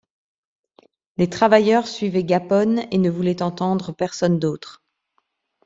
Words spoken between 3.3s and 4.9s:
entendre personne d'autre.